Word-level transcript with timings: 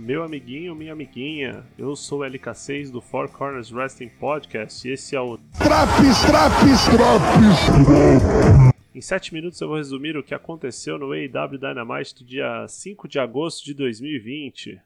Meu 0.00 0.22
amiguinho, 0.22 0.74
minha 0.74 0.94
amiguinha, 0.94 1.62
eu 1.76 1.94
sou 1.94 2.20
o 2.20 2.24
LK6 2.24 2.90
do 2.90 3.02
Four 3.02 3.28
Corners 3.28 3.70
Wrestling 3.70 4.08
Podcast 4.08 4.88
e 4.88 4.92
esse 4.92 5.14
é 5.14 5.20
o 5.20 5.36
Traps, 5.58 6.22
traps, 6.22 6.84
traps. 6.86 8.74
Em 8.94 9.00
7 9.02 9.34
minutos 9.34 9.60
eu 9.60 9.68
vou 9.68 9.76
resumir 9.76 10.16
o 10.16 10.22
que 10.22 10.34
aconteceu 10.34 10.98
no 10.98 11.12
AEW 11.12 11.58
Dynamite 11.58 12.14
do 12.14 12.24
dia 12.24 12.66
5 12.66 13.06
de 13.06 13.18
agosto 13.18 13.62
de 13.62 13.74
2020. 13.74 14.80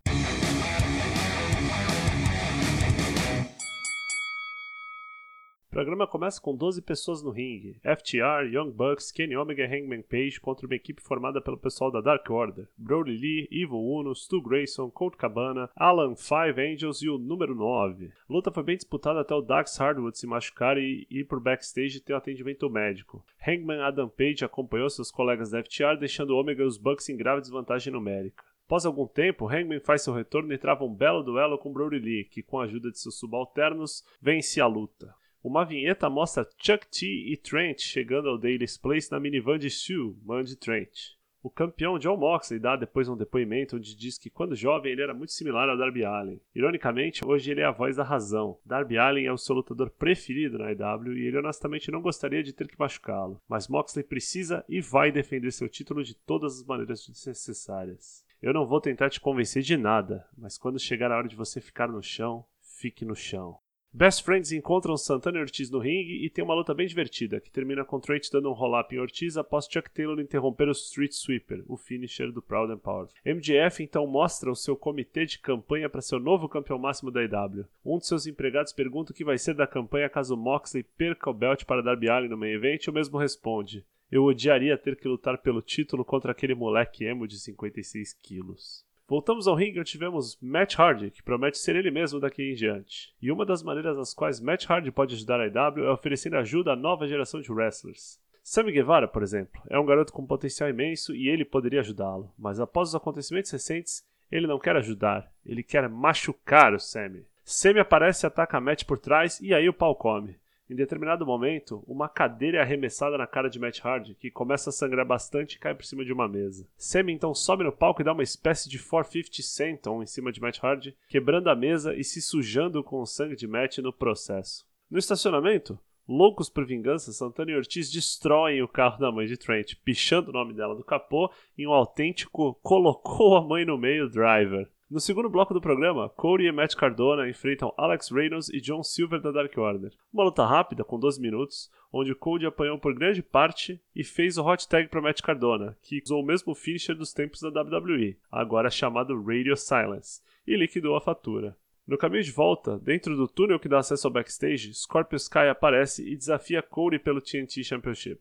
O 5.74 5.82
programa 5.82 6.06
começa 6.06 6.40
com 6.40 6.54
12 6.54 6.80
pessoas 6.82 7.20
no 7.20 7.30
ringue: 7.30 7.80
FTR, 7.82 8.46
Young 8.48 8.70
Bucks, 8.70 9.10
Kenny 9.10 9.36
Omega 9.36 9.64
e 9.64 9.66
Hangman 9.66 10.02
Page 10.02 10.40
contra 10.40 10.68
uma 10.68 10.76
equipe 10.76 11.02
formada 11.02 11.40
pelo 11.40 11.58
pessoal 11.58 11.90
da 11.90 12.00
Dark 12.00 12.30
Order: 12.30 12.68
Brody 12.78 13.10
Lee, 13.10 13.48
Evil 13.50 13.80
Uno, 13.80 14.14
Stu 14.14 14.40
Grayson, 14.40 14.88
Colt 14.88 15.16
Cabana, 15.16 15.68
Alan 15.74 16.14
Five 16.14 16.60
Angels 16.60 17.02
e 17.02 17.08
o 17.08 17.18
número 17.18 17.56
9. 17.56 18.06
A 18.06 18.32
luta 18.32 18.52
foi 18.52 18.62
bem 18.62 18.76
disputada 18.76 19.20
até 19.20 19.34
o 19.34 19.42
Dax 19.42 19.76
Hardwood 19.76 20.16
se 20.16 20.28
machucar 20.28 20.78
e 20.78 21.08
ir 21.10 21.24
por 21.24 21.40
backstage 21.40 21.98
ter 21.98 22.14
um 22.14 22.18
atendimento 22.18 22.70
médico. 22.70 23.26
Hangman 23.44 23.80
Adam 23.80 24.08
Page 24.08 24.44
acompanhou 24.44 24.88
seus 24.88 25.10
colegas 25.10 25.50
da 25.50 25.60
FTR, 25.60 25.98
deixando 25.98 26.36
Omega 26.36 26.62
e 26.62 26.66
os 26.66 26.78
Bucks 26.78 27.08
em 27.08 27.16
grave 27.16 27.40
desvantagem 27.40 27.92
numérica. 27.92 28.44
Após 28.64 28.86
algum 28.86 29.08
tempo, 29.08 29.48
Hangman 29.48 29.80
faz 29.80 30.02
seu 30.02 30.14
retorno 30.14 30.52
e 30.52 30.58
trava 30.58 30.84
um 30.84 30.94
belo 30.94 31.24
duelo 31.24 31.58
com 31.58 31.72
Brody 31.72 31.98
Lee, 31.98 32.26
que, 32.26 32.44
com 32.44 32.60
a 32.60 32.64
ajuda 32.64 32.92
de 32.92 32.98
seus 33.00 33.18
subalternos, 33.18 34.04
vence 34.22 34.60
a 34.60 34.68
luta. 34.68 35.12
Uma 35.44 35.62
vinheta 35.62 36.08
mostra 36.08 36.48
Chuck 36.56 36.86
T 36.88 37.06
e 37.06 37.36
Trent 37.36 37.82
chegando 37.82 38.30
ao 38.30 38.38
Daily's 38.38 38.78
Place 38.78 39.12
na 39.12 39.20
minivan 39.20 39.58
de 39.58 39.68
Stu, 39.68 40.16
mãe 40.24 40.42
de 40.42 40.56
Trent. 40.56 41.18
O 41.42 41.50
campeão 41.50 41.98
John 41.98 42.16
Moxley 42.16 42.58
dá 42.58 42.76
depois 42.76 43.10
um 43.10 43.16
depoimento 43.16 43.76
onde 43.76 43.94
diz 43.94 44.16
que 44.16 44.30
quando 44.30 44.56
jovem 44.56 44.92
ele 44.92 45.02
era 45.02 45.12
muito 45.12 45.34
similar 45.34 45.68
a 45.68 45.76
Darby 45.76 46.02
Allin. 46.02 46.40
Ironicamente, 46.54 47.22
hoje 47.26 47.50
ele 47.50 47.60
é 47.60 47.66
a 47.66 47.70
voz 47.70 47.96
da 47.96 48.02
razão. 48.02 48.58
Darby 48.64 48.96
Allin 48.96 49.26
é 49.26 49.32
o 49.32 49.36
seu 49.36 49.54
lutador 49.54 49.90
preferido 49.90 50.56
na 50.56 50.72
EW 50.72 51.12
e 51.12 51.26
ele 51.26 51.36
honestamente 51.36 51.90
não 51.90 52.00
gostaria 52.00 52.42
de 52.42 52.54
ter 52.54 52.66
que 52.66 52.78
machucá-lo. 52.78 53.38
Mas 53.46 53.68
Moxley 53.68 54.02
precisa 54.02 54.64
e 54.66 54.80
vai 54.80 55.12
defender 55.12 55.52
seu 55.52 55.68
título 55.68 56.02
de 56.02 56.14
todas 56.14 56.60
as 56.60 56.64
maneiras 56.64 57.06
necessárias. 57.06 58.24
Eu 58.40 58.54
não 58.54 58.66
vou 58.66 58.80
tentar 58.80 59.10
te 59.10 59.20
convencer 59.20 59.62
de 59.62 59.76
nada, 59.76 60.26
mas 60.38 60.56
quando 60.56 60.78
chegar 60.78 61.12
a 61.12 61.18
hora 61.18 61.28
de 61.28 61.36
você 61.36 61.60
ficar 61.60 61.88
no 61.88 62.02
chão, 62.02 62.46
fique 62.62 63.04
no 63.04 63.14
chão. 63.14 63.58
Best 63.96 64.24
Friends 64.24 64.50
encontram 64.50 64.96
Santana 64.96 65.38
e 65.38 65.40
Ortiz 65.40 65.70
no 65.70 65.78
ringue 65.78 66.26
e 66.26 66.28
tem 66.28 66.42
uma 66.42 66.52
luta 66.52 66.74
bem 66.74 66.84
divertida, 66.84 67.40
que 67.40 67.48
termina 67.48 67.84
com 67.84 68.00
Trent 68.00 68.28
dando 68.28 68.50
um 68.50 68.52
roll-up 68.52 68.92
em 68.92 68.98
Ortiz 68.98 69.36
após 69.36 69.68
Chuck 69.70 69.88
Taylor 69.88 70.18
interromper 70.18 70.66
o 70.66 70.72
Street 70.72 71.12
Sweeper, 71.12 71.62
o 71.68 71.76
finisher 71.76 72.32
do 72.32 72.42
Proud 72.42 72.72
and 72.72 72.78
Power. 72.78 73.06
MJF 73.24 73.84
então 73.84 74.04
mostra 74.04 74.50
o 74.50 74.56
seu 74.56 74.76
comitê 74.76 75.24
de 75.24 75.38
campanha 75.38 75.88
para 75.88 76.00
ser 76.00 76.16
o 76.16 76.20
novo 76.20 76.48
campeão 76.48 76.76
máximo 76.76 77.12
da 77.12 77.22
IW. 77.22 77.66
Um 77.84 77.98
de 77.98 78.08
seus 78.08 78.26
empregados 78.26 78.72
pergunta 78.72 79.12
o 79.12 79.14
que 79.14 79.24
vai 79.24 79.38
ser 79.38 79.54
da 79.54 79.64
campanha 79.64 80.10
caso 80.10 80.36
Moxley 80.36 80.82
perca 80.82 81.30
o 81.30 81.32
belt 81.32 81.64
para 81.64 81.80
Darby 81.80 82.08
Allin 82.08 82.26
no 82.26 82.36
main 82.36 82.50
event 82.50 82.82
e 82.82 82.90
o 82.90 82.92
mesmo 82.92 83.16
responde: 83.16 83.86
Eu 84.10 84.24
odiaria 84.24 84.76
ter 84.76 84.96
que 84.96 85.06
lutar 85.06 85.38
pelo 85.38 85.62
título 85.62 86.04
contra 86.04 86.32
aquele 86.32 86.56
moleque 86.56 87.04
emo 87.04 87.28
de 87.28 87.38
56 87.38 88.12
quilos. 88.14 88.83
Voltamos 89.06 89.46
ao 89.46 89.54
ringue 89.54 89.80
onde 89.80 89.90
tivemos 89.90 90.38
Matt 90.40 90.78
Hardy, 90.78 91.10
que 91.10 91.22
promete 91.22 91.58
ser 91.58 91.76
ele 91.76 91.90
mesmo 91.90 92.18
daqui 92.18 92.42
em 92.42 92.54
diante. 92.54 93.14
E 93.20 93.30
uma 93.30 93.44
das 93.44 93.62
maneiras 93.62 93.98
nas 93.98 94.14
quais 94.14 94.40
Matt 94.40 94.64
Hardy 94.68 94.90
pode 94.90 95.14
ajudar 95.14 95.40
a 95.40 95.46
IW 95.46 95.84
é 95.84 95.90
oferecendo 95.90 96.36
ajuda 96.36 96.72
à 96.72 96.76
nova 96.76 97.06
geração 97.06 97.40
de 97.40 97.52
wrestlers. 97.52 98.18
Sammy 98.42 98.72
Guevara, 98.72 99.06
por 99.06 99.22
exemplo, 99.22 99.60
é 99.68 99.78
um 99.78 99.84
garoto 99.84 100.12
com 100.12 100.26
potencial 100.26 100.70
imenso 100.70 101.14
e 101.14 101.28
ele 101.28 101.44
poderia 101.44 101.80
ajudá-lo, 101.80 102.32
mas 102.38 102.58
após 102.60 102.90
os 102.90 102.94
acontecimentos 102.94 103.50
recentes, 103.50 104.04
ele 104.30 104.46
não 104.46 104.58
quer 104.58 104.76
ajudar, 104.76 105.30
ele 105.44 105.62
quer 105.62 105.88
machucar 105.88 106.72
o 106.72 106.80
Sammy. 106.80 107.26
Sammy 107.44 107.80
aparece 107.80 108.24
e 108.24 108.28
ataca 108.28 108.60
Matt 108.60 108.84
por 108.84 108.98
trás 108.98 109.38
e 109.40 109.52
aí 109.52 109.68
o 109.68 109.74
pau 109.74 109.94
come. 109.94 110.38
Em 110.68 110.74
determinado 110.74 111.26
momento, 111.26 111.84
uma 111.86 112.08
cadeira 112.08 112.58
é 112.58 112.60
arremessada 112.62 113.18
na 113.18 113.26
cara 113.26 113.50
de 113.50 113.58
Matt 113.58 113.84
Hardy, 113.84 114.14
que 114.14 114.30
começa 114.30 114.70
a 114.70 114.72
sangrar 114.72 115.06
bastante 115.06 115.54
e 115.54 115.58
cai 115.58 115.74
por 115.74 115.84
cima 115.84 116.04
de 116.04 116.12
uma 116.12 116.26
mesa. 116.26 116.66
Sammy 116.76 117.12
então 117.12 117.34
sobe 117.34 117.64
no 117.64 117.72
palco 117.72 118.00
e 118.00 118.04
dá 118.04 118.12
uma 118.12 118.22
espécie 118.22 118.70
de 118.70 118.78
450 118.78 119.42
senton 119.42 120.02
em 120.02 120.06
cima 120.06 120.32
de 120.32 120.40
Matt 120.40 120.62
Hardy, 120.62 120.96
quebrando 121.08 121.50
a 121.50 121.54
mesa 121.54 121.94
e 121.94 122.02
se 122.02 122.22
sujando 122.22 122.82
com 122.82 123.00
o 123.00 123.06
sangue 123.06 123.36
de 123.36 123.46
Matt 123.46 123.78
no 123.78 123.92
processo. 123.92 124.66
No 124.90 124.98
estacionamento, 124.98 125.78
Loucos 126.06 126.50
por 126.50 126.66
vingança, 126.66 127.12
Santana 127.12 127.50
e 127.50 127.56
Ortiz 127.56 127.90
destroem 127.90 128.62
o 128.62 128.68
carro 128.68 128.98
da 128.98 129.10
mãe 129.10 129.26
de 129.26 129.38
Trent, 129.38 129.74
pichando 129.82 130.28
o 130.28 130.32
nome 130.34 130.52
dela 130.52 130.74
do 130.74 130.84
capô 130.84 131.30
em 131.56 131.66
um 131.66 131.72
autêntico 131.72 132.58
colocou 132.62 133.36
a 133.38 133.40
mãe 133.40 133.64
no 133.64 133.78
meio 133.78 134.10
driver. 134.10 134.68
No 134.90 135.00
segundo 135.00 135.30
bloco 135.30 135.54
do 135.54 135.62
programa, 135.62 136.10
Cody 136.10 136.44
e 136.44 136.52
Matt 136.52 136.74
Cardona 136.74 137.26
enfrentam 137.26 137.72
Alex 137.76 138.10
Reynolds 138.10 138.50
e 138.50 138.60
John 138.60 138.82
Silver 138.82 139.18
da 139.18 139.30
Dark 139.30 139.56
Order. 139.56 139.90
Uma 140.12 140.24
luta 140.24 140.44
rápida, 140.44 140.84
com 140.84 140.98
12 140.98 141.18
minutos, 141.22 141.70
onde 141.90 142.14
Cody 142.14 142.44
apanhou 142.44 142.78
por 142.78 142.94
grande 142.94 143.22
parte 143.22 143.80
e 143.96 144.04
fez 144.04 144.36
o 144.36 144.44
hot 144.44 144.68
tag 144.68 144.88
para 144.88 145.00
Matt 145.00 145.22
Cardona, 145.22 145.74
que 145.80 146.02
usou 146.04 146.22
o 146.22 146.26
mesmo 146.26 146.54
finisher 146.54 146.94
dos 146.94 147.14
tempos 147.14 147.40
da 147.40 147.48
WWE, 147.48 148.18
agora 148.30 148.70
chamado 148.70 149.18
Radio 149.22 149.56
Silence, 149.56 150.20
e 150.46 150.54
liquidou 150.54 150.94
a 150.96 151.00
fatura. 151.00 151.56
No 151.86 151.96
caminho 151.96 152.22
de 152.22 152.30
volta, 152.30 152.78
dentro 152.78 153.16
do 153.16 153.26
túnel 153.26 153.58
que 153.58 153.68
dá 153.68 153.78
acesso 153.78 154.06
ao 154.06 154.12
backstage, 154.12 154.74
Scorpio 154.74 155.16
Sky 155.16 155.48
aparece 155.50 156.06
e 156.06 156.14
desafia 156.14 156.62
Cody 156.62 156.98
pelo 156.98 157.22
TNT 157.22 157.64
Championship. 157.64 158.20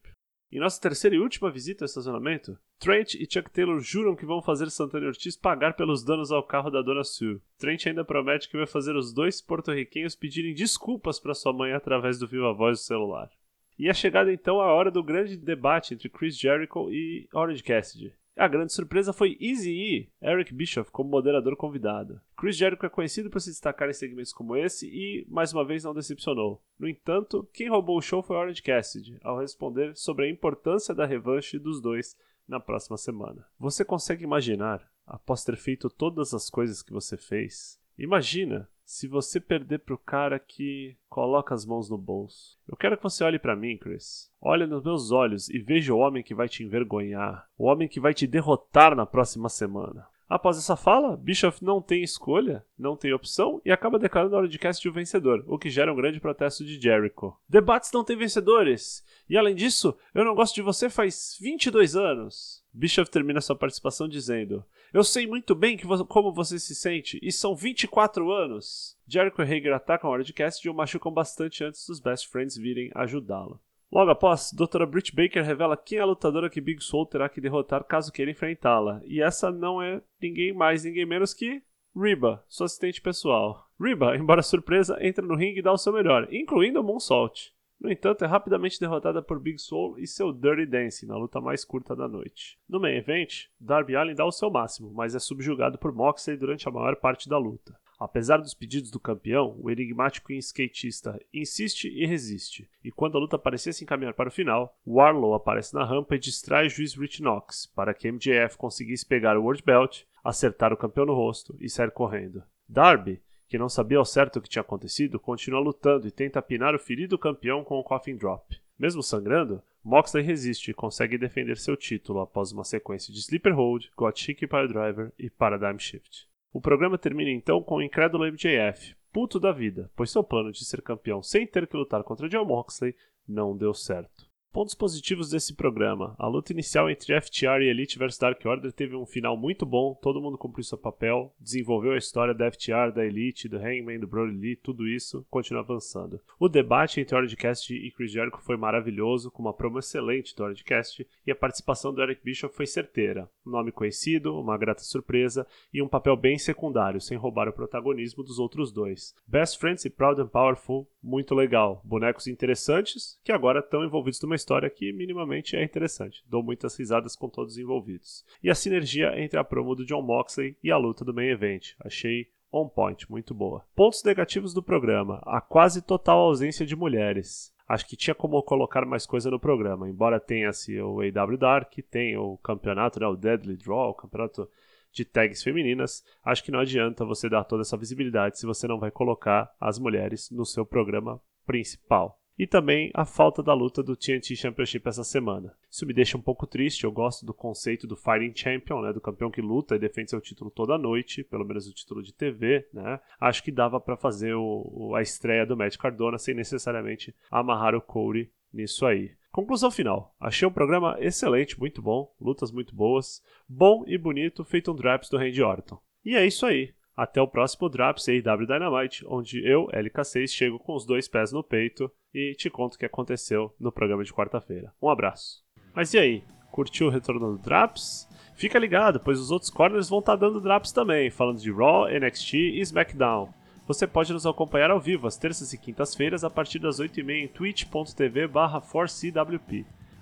Em 0.54 0.60
nossa 0.60 0.80
terceira 0.80 1.16
e 1.16 1.20
última 1.20 1.50
visita 1.50 1.84
ao 1.84 1.88
estacionamento, 1.88 2.56
Trent 2.78 3.16
e 3.16 3.26
Chuck 3.28 3.50
Taylor 3.50 3.80
juram 3.80 4.16
que 4.16 4.24
vão 4.24 4.40
fazer 4.40 4.70
Santana 4.70 5.08
Ortiz 5.08 5.36
pagar 5.36 5.74
pelos 5.74 6.04
danos 6.04 6.32
ao 6.32 6.44
carro 6.44 6.70
da 6.70 6.84
Dona 6.84 7.04
Sue. 7.04 7.42
Trent 7.58 7.88
ainda 7.88 8.06
promete 8.06 8.48
que 8.48 8.56
vai 8.56 8.68
fazer 8.68 8.96
os 8.96 9.12
dois 9.12 9.42
porto-riquenhos 9.42 10.16
pedirem 10.16 10.54
desculpas 10.54 11.20
para 11.20 11.34
sua 11.34 11.52
mãe 11.52 11.74
através 11.74 12.20
do 12.20 12.28
viva 12.28 12.54
voz 12.54 12.78
do 12.78 12.84
celular. 12.84 13.32
E 13.80 13.90
é 13.90 13.94
chegada 13.96 14.32
então 14.32 14.62
a 14.62 14.72
hora 14.72 14.92
do 14.92 15.02
grande 15.02 15.36
debate 15.38 15.96
entre 15.96 16.08
Chris 16.08 16.38
Jericho 16.38 16.88
e 16.92 17.28
Orange 17.34 17.64
Cassidy. 17.64 18.14
A 18.36 18.48
grande 18.48 18.74
surpresa 18.74 19.14
foi 19.14 19.38
Easy 19.40 19.72
E, 19.72 20.10
Eric 20.20 20.54
Bischoff, 20.54 20.90
como 20.92 21.10
moderador 21.10 21.56
convidado. 21.56 22.20
Chris 22.36 22.58
Jericho 22.58 22.86
é 22.86 22.90
conhecido 22.90 23.30
por 23.30 23.40
se 23.40 23.52
destacar 23.52 23.90
em 23.90 23.94
segmentos 23.94 24.34
como 24.34 24.56
esse 24.56 24.88
e, 24.88 25.26
mais 25.30 25.54
uma 25.54 25.64
vez, 25.64 25.84
não 25.84 25.94
decepcionou. 25.94 26.62
No 26.80 26.88
entanto, 26.90 27.48
quem 27.54 27.70
roubou 27.70 27.98
o 27.98 28.02
show 28.02 28.24
foi 28.24 28.36
Orange 28.36 28.62
Cassidy, 28.62 29.20
ao 29.22 29.38
responder 29.40 29.96
sobre 29.96 30.26
a 30.26 30.30
importância 30.30 30.96
da 30.96 31.06
revanche 31.06 31.60
dos 31.60 31.80
dois 31.80 32.18
na 32.48 32.60
próxima 32.60 32.98
semana. 32.98 33.46
Você 33.60 33.86
consegue 33.86 34.24
imaginar, 34.24 34.84
após 35.06 35.44
ter 35.44 35.56
feito 35.56 35.88
todas 35.88 36.34
as 36.34 36.50
coisas 36.50 36.82
que 36.82 36.92
você 36.92 37.16
fez, 37.16 37.80
imagina 37.98 38.68
se 38.86 39.08
você 39.08 39.40
perder 39.40 39.80
pro 39.80 39.98
cara 39.98 40.40
que 40.40 40.98
coloca 41.10 41.54
as 41.54 41.66
mãos 41.66 41.90
no 41.90 41.98
bolso. 41.98 42.58
Eu 42.68 42.76
quero 42.76 42.98
que 42.98 43.04
você 43.04 43.24
olhe 43.24 43.40
para 43.40 43.56
mim, 43.56 43.78
Chris. 43.78 44.32
Olhe 44.42 44.66
nos 44.66 44.84
meus 44.84 45.12
olhos 45.12 45.50
e 45.50 45.60
veja 45.60 45.94
o 45.94 46.00
homem 46.00 46.24
que 46.24 46.36
vai 46.36 46.50
te 46.50 46.64
envergonhar, 46.64 47.48
o 47.58 47.66
homem 47.66 47.88
que 47.88 48.00
vai 48.00 48.14
te 48.14 48.28
derrotar 48.28 48.96
na 48.96 49.06
próxima 49.06 49.50
semana. 49.50 50.08
Após 50.28 50.58
essa 50.58 50.76
fala, 50.76 51.18
Bischoff 51.18 51.64
não 51.64 51.82
tem 51.82 52.02
escolha, 52.04 52.66
não 52.78 52.96
tem 52.96 53.14
opção 53.14 53.62
e 53.66 53.72
acaba 53.72 54.00
declarando 54.00 54.36
a 54.36 54.40
hora 54.40 54.48
de 54.48 54.58
cast 54.58 54.88
o 54.88 54.94
vencedor, 54.94 55.44
o 55.48 55.60
que 55.60 55.70
gera 55.70 55.92
um 55.92 55.96
grande 55.96 56.20
protesto 56.20 56.64
de 56.66 56.82
Jericho. 56.82 57.36
Debates 57.48 57.92
não 57.92 58.04
têm 58.04 58.18
vencedores! 58.18 59.04
E 59.30 59.38
além 59.38 59.54
disso, 59.54 59.96
eu 60.14 60.24
não 60.24 60.34
gosto 60.34 60.56
de 60.56 60.62
você 60.62 60.90
faz 60.90 61.38
22 61.40 61.96
anos! 61.96 62.64
Bischoff 62.74 63.12
termina 63.12 63.42
sua 63.42 63.56
participação 63.56 64.08
dizendo: 64.08 64.64
Eu 64.92 65.04
sei 65.04 65.28
muito 65.28 65.54
bem 65.54 65.78
que 65.78 65.86
vo 65.86 66.04
como 66.06 66.34
você 66.34 66.58
se 66.58 66.74
sente, 66.74 67.20
e 67.22 67.32
são 67.32 67.56
24 67.56 68.32
anos! 68.32 68.98
Jericho 69.08 69.42
e 69.42 69.46
Hager 69.46 69.74
atacam 69.74 70.10
a 70.10 70.14
hora 70.14 70.24
de 70.24 70.34
cast 70.34 70.66
e 70.66 70.70
o 70.70 70.74
machucam 70.74 71.12
bastante 71.12 71.64
antes 71.64 71.86
dos 71.86 72.00
Best 72.00 72.30
Friends 72.30 72.58
virem 72.58 72.90
ajudá-lo. 72.96 73.60
Logo 73.94 74.10
após, 74.10 74.52
Dra. 74.52 74.88
Britt 74.88 75.16
Baker 75.16 75.44
revela 75.44 75.78
quem 75.78 76.00
é 76.00 76.02
a 76.02 76.06
lutadora 76.06 76.50
que 76.50 76.60
Big 76.60 76.84
Soul 76.84 77.06
terá 77.06 77.30
que 77.30 77.40
derrotar 77.40 77.84
caso 77.84 78.12
queira 78.12 78.32
enfrentá-la. 78.32 79.00
E 79.06 79.22
essa 79.22 79.52
não 79.52 79.80
é 79.80 80.02
ninguém 80.20 80.52
mais, 80.52 80.84
ninguém 80.84 81.06
menos 81.06 81.32
que 81.32 81.62
Riba, 81.96 82.44
sua 82.50 82.66
assistente 82.66 83.00
pessoal. 83.00 83.70
Riba, 83.80 84.18
embora 84.18 84.42
surpresa, 84.42 84.98
entra 85.00 85.24
no 85.24 85.36
ringue 85.36 85.60
e 85.60 85.62
dá 85.62 85.72
o 85.72 85.78
seu 85.78 85.94
melhor, 85.94 86.28
incluindo 86.34 86.82
o 86.82 86.84
Moonsault. 86.84 87.54
No 87.80 87.92
entanto, 87.92 88.26
é 88.26 88.28
rapidamente 88.28 88.80
derrotada 88.80 89.22
por 89.22 89.40
Big 89.40 89.62
Soul 89.62 90.00
e 90.00 90.08
seu 90.08 90.34
Dirty 90.34 90.66
Dancing 90.66 91.06
na 91.06 91.16
luta 91.16 91.40
mais 91.40 91.64
curta 91.64 91.96
da 91.96 92.08
noite. 92.08 92.58
No 92.68 92.80
main 92.80 92.96
event, 92.96 93.46
Darby 93.60 93.96
Allin 93.96 94.16
dá 94.16 94.26
o 94.26 94.32
seu 94.32 94.50
máximo, 94.50 94.92
mas 94.92 95.14
é 95.14 95.20
subjugado 95.20 95.78
por 95.78 95.94
Moxley 95.94 96.36
durante 96.36 96.68
a 96.68 96.72
maior 96.72 96.96
parte 96.96 97.30
da 97.30 97.38
luta. 97.38 97.78
Apesar 98.00 98.38
dos 98.38 98.54
pedidos 98.54 98.92
do 98.92 99.00
campeão, 99.00 99.56
o 99.62 99.70
enigmático 99.70 100.34
skatista 100.34 101.20
insiste 101.34 101.88
e 101.88 102.06
resiste, 102.06 102.70
e 102.84 102.92
quando 102.92 103.18
a 103.18 103.22
luta 103.22 103.38
parecia 103.38 103.72
se 103.72 103.84
encaminhar 103.84 104.14
para 104.14 104.30
o 104.30 104.32
final, 104.32 104.78
Warlow 104.86 105.34
aparece 105.34 105.74
na 105.74 105.86
rampa 105.86 106.16
e 106.16 106.20
distrai 106.20 106.68
o 106.68 106.70
juiz 106.70 106.96
Rich 106.96 107.22
Knox 107.22 107.66
para 107.76 107.94
que 107.94 108.12
MJF 108.12 108.58
conseguisse 108.58 109.06
pegar 109.06 109.38
o 109.38 109.44
World 109.44 109.64
Belt, 109.64 110.04
acertar 110.24 110.74
o 110.74 110.78
campeão 110.78 111.06
no 111.06 111.14
rosto 111.14 111.56
e 111.60 111.70
sair 111.70 111.92
correndo. 111.92 112.44
Darby, 112.68 113.22
que 113.48 113.58
não 113.58 113.70
sabia 113.70 114.00
ao 114.00 114.06
certo 114.06 114.38
o 114.38 114.42
que 114.42 114.50
tinha 114.50 114.62
acontecido, 114.62 115.20
continua 115.20 115.60
lutando 115.60 116.08
e 116.08 116.12
tenta 116.12 116.42
pinar 116.42 116.74
o 116.74 116.80
ferido 116.80 117.18
campeão 117.18 117.64
com 117.64 117.76
o 117.76 117.84
Coffin 117.84 118.16
Drop. 118.16 118.60
Mesmo 118.80 119.04
sangrando, 119.04 119.62
Moxley 119.84 120.24
resiste 120.24 120.72
e 120.72 120.74
consegue 120.74 121.18
defender 121.18 121.58
seu 121.58 121.78
título 121.78 122.22
após 122.22 122.52
uma 122.52 122.64
sequência 122.64 123.14
de 123.14 123.20
Sleeper 123.20 123.56
Hold, 123.56 123.90
Got 123.96 124.20
Chicky 124.20 124.48
Pile 124.48 124.68
Driver 124.68 125.12
e 125.20 125.30
Paradigm 125.30 125.78
Shift. 125.78 126.28
O 126.54 126.62
programa 126.62 127.00
termina 127.00 127.32
então 127.32 127.64
com 127.64 127.78
o 127.78 127.82
incrédulo 127.82 128.32
MJF, 128.32 128.96
puto 129.12 129.40
da 129.40 129.52
vida, 129.52 129.90
pois 129.96 130.12
seu 130.12 130.24
plano 130.24 130.52
de 130.52 130.64
ser 130.64 130.84
campeão 130.84 131.24
sem 131.24 131.48
ter 131.48 131.66
que 131.66 131.76
lutar 131.76 132.04
contra 132.04 132.30
John 132.30 132.46
Moxley 132.46 132.96
não 133.28 133.58
deu 133.58 133.74
certo. 133.74 134.32
Pontos 134.54 134.76
positivos 134.76 135.32
desse 135.32 135.56
programa. 135.56 136.14
A 136.20 136.28
luta 136.28 136.52
inicial 136.52 136.88
entre 136.88 137.20
FTR 137.20 137.64
e 137.64 137.70
Elite 137.70 137.98
vs 137.98 138.20
Dark 138.20 138.40
Order 138.46 138.72
teve 138.72 138.96
um 138.96 139.04
final 139.04 139.36
muito 139.36 139.66
bom, 139.66 139.96
todo 139.96 140.22
mundo 140.22 140.38
cumpriu 140.38 140.64
seu 140.64 140.78
papel, 140.78 141.34
desenvolveu 141.40 141.94
a 141.94 141.98
história 141.98 142.36
da 142.36 142.52
FTR, 142.52 142.92
da 142.94 143.04
Elite, 143.04 143.50
do 143.50 143.58
Hangman, 143.58 144.00
do 144.00 144.06
Brody 144.06 144.38
Lee, 144.38 144.56
tudo 144.56 144.88
isso, 144.88 145.26
continua 145.28 145.64
avançando. 145.64 146.22
O 146.40 146.48
debate 146.48 147.02
entre 147.02 147.16
Oradcast 147.16 147.74
e 147.74 147.90
Chris 147.90 148.12
Jericho 148.12 148.44
foi 148.44 148.56
maravilhoso, 148.56 149.32
com 149.32 149.42
uma 149.42 149.56
promo 149.56 149.80
excelente 149.80 150.36
do 150.36 150.44
Oradcast, 150.44 151.08
e 151.26 151.32
a 151.32 151.36
participação 151.36 151.92
do 151.92 152.04
Eric 152.04 152.24
Bishop 152.24 152.56
foi 152.56 152.68
certeira. 152.68 153.28
Um 153.44 153.50
nome 153.50 153.72
conhecido, 153.72 154.40
uma 154.40 154.56
grata 154.56 154.84
surpresa 154.84 155.48
e 155.74 155.82
um 155.82 155.88
papel 155.88 156.16
bem 156.16 156.38
secundário, 156.38 157.02
sem 157.02 157.18
roubar 157.18 157.50
o 157.50 157.54
protagonismo 157.54 158.24
dos 158.24 158.38
outros 158.38 158.72
dois. 158.72 159.16
Best 159.26 159.58
Friends 159.58 159.84
e 159.84 159.90
Proud 159.90 160.22
and 160.22 160.28
Powerful, 160.28 160.88
muito 161.02 161.34
legal. 161.34 161.82
Bonecos 161.84 162.28
interessantes, 162.28 163.20
que 163.24 163.32
agora 163.32 163.60
estão 163.60 163.84
envolvidos 163.84 164.22
numa 164.22 164.43
história 164.44 164.70
que 164.70 164.92
minimamente 164.92 165.56
é 165.56 165.64
interessante. 165.64 166.24
Dou 166.28 166.44
muitas 166.44 166.78
risadas 166.78 167.16
com 167.16 167.30
todos 167.30 167.54
os 167.54 167.60
envolvidos. 167.60 168.26
E 168.44 168.50
a 168.50 168.56
sinergia 168.56 169.18
entre 169.18 169.40
a 169.40 169.44
promo 169.44 169.74
do 169.74 169.86
John 169.86 170.02
Moxley 170.02 170.58
e 170.62 170.70
a 170.70 170.78
luta 170.78 171.06
do 171.06 171.14
main 171.14 171.30
event. 171.30 171.74
Achei 171.80 172.28
on 172.52 172.68
point, 172.68 173.10
muito 173.10 173.34
boa. 173.34 173.66
Pontos 173.74 174.04
negativos 174.04 174.54
do 174.54 174.62
programa: 174.62 175.22
a 175.26 175.40
quase 175.40 175.82
total 175.82 176.20
ausência 176.20 176.66
de 176.66 176.76
mulheres. 176.76 177.54
Acho 177.68 177.88
que 177.88 177.96
tinha 177.96 178.14
como 178.14 178.44
colocar 178.44 178.86
mais 178.86 179.06
coisa 179.06 179.32
no 179.32 179.40
programa, 179.40 179.90
embora 179.90 180.20
tenha-se 180.20 180.78
o 180.82 181.00
AW 181.00 181.38
Dark, 181.38 181.74
tenha 181.90 182.22
o 182.22 182.38
campeonato, 182.40 183.00
né, 183.00 183.08
o 183.08 183.16
Deadly 183.16 183.56
Draw, 183.56 183.92
o 183.92 183.94
campeonato 183.94 184.50
de 184.92 185.06
tags 185.06 185.42
femininas, 185.42 186.04
acho 186.24 186.44
que 186.44 186.52
não 186.52 186.60
adianta 186.60 187.06
você 187.06 187.28
dar 187.30 187.46
toda 187.46 187.64
essa 187.64 187.78
visibilidade 187.78 188.38
se 188.38 188.46
você 188.46 188.68
não 188.68 188.78
vai 188.78 188.92
colocar 188.92 189.50
as 189.60 189.80
mulheres 189.80 190.30
no 190.30 190.46
seu 190.46 190.66
programa 190.66 191.20
principal 191.48 192.20
e 192.44 192.48
também 192.48 192.92
a 192.94 193.06
falta 193.06 193.42
da 193.42 193.54
luta 193.54 193.82
do 193.82 193.96
TNT 193.96 194.36
Championship 194.36 194.86
essa 194.86 195.06
semana. 195.06 195.56
Isso 195.72 195.86
me 195.86 195.94
deixa 195.94 196.18
um 196.18 196.22
pouco 196.22 196.46
triste, 196.46 196.84
eu 196.84 196.92
gosto 196.92 197.26
do 197.26 197.34
conceito 197.34 197.88
do 197.88 197.96
Fighting 197.96 198.36
Champion, 198.36 198.82
né, 198.82 198.92
do 198.92 199.00
campeão 199.00 199.32
que 199.32 199.42
luta 199.42 199.78
e 199.78 199.80
defende 199.80 200.10
seu 200.10 200.20
título 200.20 200.52
toda 200.52 200.78
noite, 200.78 201.24
pelo 201.24 201.46
menos 201.46 201.66
o 201.70 201.74
título 201.74 202.04
de 202.04 202.14
TV, 202.14 202.68
né? 202.74 203.00
Acho 203.18 203.42
que 203.42 203.50
dava 203.50 203.80
para 203.80 203.96
fazer 203.96 204.34
o, 204.34 204.94
a 204.94 205.02
estreia 205.02 205.46
do 205.46 205.56
Matt 205.56 205.78
Cardona 205.78 206.18
sem 206.18 206.36
necessariamente 206.36 207.16
amarrar 207.32 207.76
o 207.76 207.82
Corey 207.82 208.30
nisso 208.54 208.86
aí. 208.86 209.12
Conclusão 209.32 209.72
final. 209.72 210.14
Achei 210.20 210.46
um 210.46 210.52
programa 210.52 210.98
excelente, 211.00 211.58
muito 211.58 211.82
bom, 211.82 212.14
lutas 212.20 212.52
muito 212.52 212.76
boas, 212.76 213.24
bom 213.48 213.86
e 213.88 213.98
bonito, 213.98 214.44
feito 214.44 214.70
um 214.70 214.76
Draps 214.76 215.10
do 215.10 215.18
Randy 215.18 215.42
Orton. 215.42 215.80
E 216.04 216.18
é 216.18 216.28
isso 216.28 216.46
aí. 216.46 216.74
Até 216.96 217.20
o 217.22 217.28
próximo 217.28 217.70
Drops 217.70 218.08
AEW 218.08 218.46
Dynamite, 218.46 219.06
onde 219.08 219.44
eu, 219.46 219.68
LK6, 219.68 220.28
chego 220.28 220.60
com 220.60 220.76
os 220.76 220.86
dois 220.86 221.08
pés 221.08 221.32
no 221.32 221.44
peito 221.44 221.92
e 222.14 222.34
te 222.38 222.50
conto 222.50 222.76
o 222.76 222.78
que 222.78 222.86
aconteceu 222.86 223.54
no 223.60 223.72
programa 223.72 224.04
de 224.04 224.14
quarta-feira. 224.14 224.72
Um 224.82 224.90
abraço. 224.90 225.44
Mas 225.74 225.94
e 225.94 225.98
aí? 225.98 226.24
Curtiu 226.52 226.86
o 226.86 226.90
retorno 226.92 227.36
do 227.36 227.42
Drops? 227.42 228.08
Fica 228.36 228.60
ligado, 228.60 229.00
pois 229.00 229.20
os 229.20 229.32
outros 229.32 229.50
corners 229.50 229.90
vão 229.90 230.00
estar 230.00 230.14
tá 230.14 230.28
dando 230.28 230.40
Drops 230.40 230.72
também, 230.72 231.10
falando 231.10 231.40
de 231.40 231.52
Raw, 231.52 231.88
NXT 231.88 232.34
e 232.36 232.62
SmackDown. 232.62 233.34
Você 233.66 233.88
pode 233.88 234.14
nos 234.14 234.28
acompanhar 234.28 234.70
ao 234.70 234.80
vivo 234.80 235.08
às 235.08 235.18
terças 235.18 235.52
e 235.52 235.58
quintas-feiras 235.58 236.24
a 236.24 236.30
partir 236.30 236.60
das 236.60 236.80
8h30 236.80 237.12
em 237.12 237.28
twitch.tv 237.28 238.28
barra 238.28 238.62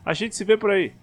A 0.04 0.14
gente 0.14 0.36
se 0.36 0.44
vê 0.44 0.58
por 0.58 0.72
aí! 0.72 0.94